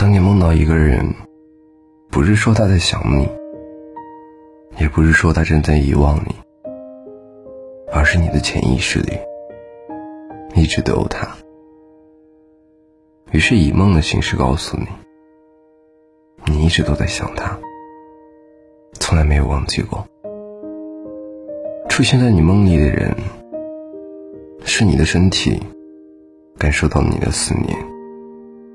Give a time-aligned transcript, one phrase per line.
[0.00, 1.14] 当你梦到一个人，
[2.10, 3.28] 不是说他在想你，
[4.78, 6.34] 也不是说他正在遗忘你，
[7.92, 9.12] 而是你的潜意识里
[10.54, 11.28] 一直都有他。
[13.32, 14.86] 于是以梦的形式告诉你，
[16.46, 17.58] 你一直都在想他，
[18.94, 20.02] 从来没有忘记过。
[21.90, 23.14] 出现在你梦里的人，
[24.64, 25.60] 是你的身体
[26.56, 27.76] 感受到你的思念，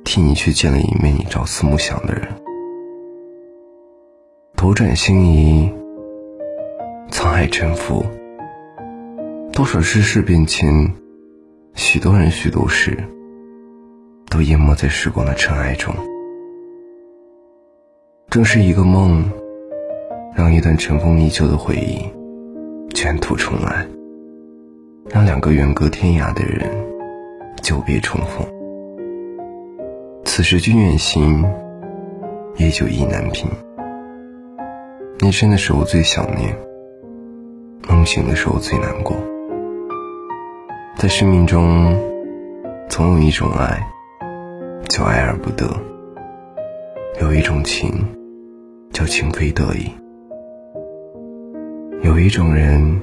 [0.05, 2.25] 替你去见了一面你朝思暮想的人。
[4.55, 5.69] 斗转星移，
[7.09, 8.05] 沧海沉浮，
[9.51, 10.93] 多少世事变迁，
[11.73, 12.97] 许多人许多事，
[14.29, 15.93] 都淹没在时光的尘埃中。
[18.29, 19.29] 正是一个梦，
[20.35, 21.99] 让一段尘封已久的回忆。
[22.93, 23.85] 卷土重来，
[25.09, 26.71] 让两个远隔天涯的人
[27.61, 28.47] 久别重逢。
[30.35, 31.45] 此时君远行，
[32.57, 33.49] 夜久意难平。
[35.21, 36.53] 夜深的时候最想念，
[37.87, 39.15] 梦醒的时候最难过。
[40.97, 41.97] 在生命中，
[42.89, 43.81] 总有一种爱，
[44.89, 45.67] 叫爱而不得；
[47.21, 48.05] 有一种情，
[48.91, 49.89] 叫情非得已。
[52.03, 52.99] 有一种人，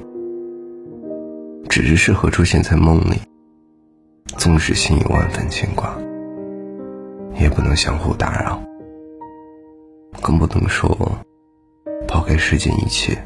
[1.71, 3.15] 只是适合出现在梦里，
[4.37, 5.97] 纵使心有万分牵挂，
[7.43, 8.63] 也不能相互打扰，
[10.23, 10.97] 更不能说
[12.07, 13.19] 抛开世间一切，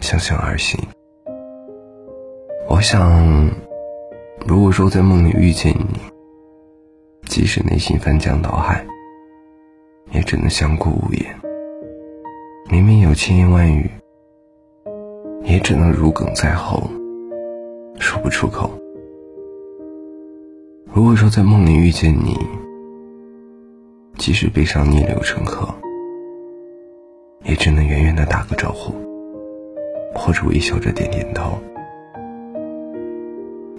[0.00, 0.76] 相向而行。
[2.68, 3.48] 我想，
[4.44, 6.00] 如果说在梦里遇见你，
[7.28, 8.84] 即使内心翻江倒海，
[10.10, 11.24] 也只能相顾无言。
[12.68, 13.88] 明明有千言万语。
[15.44, 16.82] 也只能如鲠在喉，
[17.98, 18.70] 说不出口。
[20.92, 22.36] 如果说在梦里遇见你，
[24.20, 25.66] 即使悲伤逆流成河，
[27.42, 28.92] 也只能远远的打个招呼，
[30.14, 31.58] 或者微笑着点点头。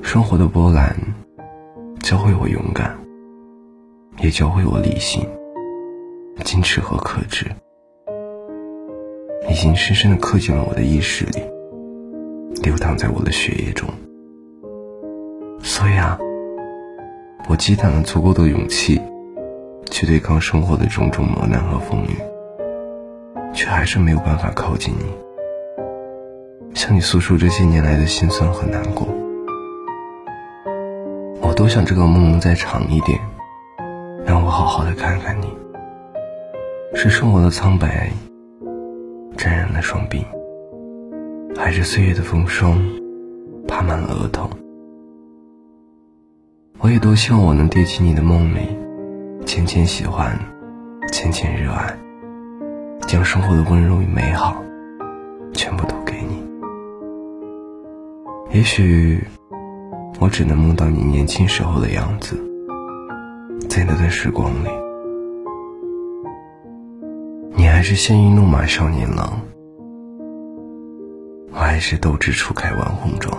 [0.02, 0.96] 生活的波澜，
[2.00, 2.98] 教会我勇敢，
[4.20, 5.24] 也教会我理性、
[6.44, 7.46] 矜持和克制。
[9.48, 11.40] 已经深深的刻进了我的意识里，
[12.64, 13.88] 流淌在我的血液中。
[15.60, 16.18] 所以啊，
[17.48, 19.00] 我积攒了足够的勇气，
[19.92, 22.16] 去对抗生活的种种磨难和风雨，
[23.54, 25.06] 却还是没有办法靠近你，
[26.74, 29.08] 向你诉说这些年来的辛酸和难过。
[31.42, 33.20] 我多想这个梦能再长一点，
[34.26, 35.48] 让我好好的看看你，
[36.96, 38.10] 是生活的苍白。
[39.38, 40.24] 沾染了双鬓，
[41.58, 42.80] 还是岁月的风霜，
[43.68, 44.48] 爬满了额头。
[46.80, 48.60] 我也多希望我能跌进你的梦里，
[49.54, 50.34] 浅浅喜欢，
[51.12, 51.94] 浅浅热爱，
[53.02, 54.56] 将生活的温柔与美好，
[55.52, 56.42] 全部都给你。
[58.54, 59.22] 也许，
[60.22, 62.42] 我只能梦到你年轻时候的样子，
[63.68, 64.70] 在那段时光里。
[67.54, 69.38] 你还是鲜衣怒马少年郎，
[71.52, 73.38] 我还是斗志初开玩红妆。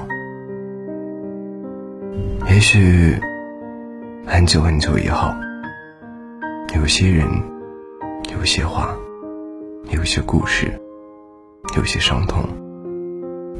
[2.51, 3.17] 也许
[4.27, 5.33] 很久很久以后，
[6.75, 7.27] 有些人，
[8.33, 8.97] 有些话，
[9.91, 10.73] 有些故事，
[11.77, 12.43] 有些伤痛，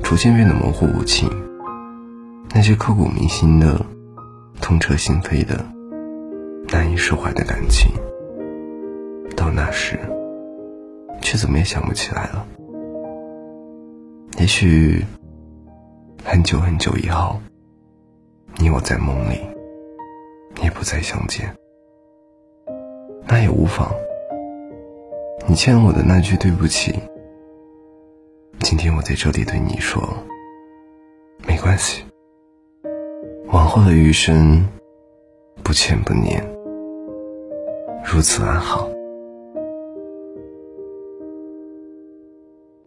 [0.03, 1.29] 逐渐变得模糊不清。
[2.55, 3.85] 那些刻骨铭心的、
[4.61, 5.65] 痛彻心扉的、
[6.69, 7.93] 难以释怀的感情，
[9.37, 9.99] 到那时。
[11.21, 12.45] 却怎么也想不起来了。
[14.39, 15.05] 也许
[16.25, 17.41] 很久很久以后，
[18.57, 19.39] 你我在梦里，
[20.65, 21.55] 也不再相见，
[23.33, 23.91] 那也无妨。
[25.49, 26.93] 你欠我的那句对不起，
[28.61, 30.07] 今天我在这里对你说，
[31.49, 32.05] 没关系。
[33.47, 34.63] 往后的余生，
[35.63, 36.47] 不欠不念，
[38.05, 38.87] 如此安好。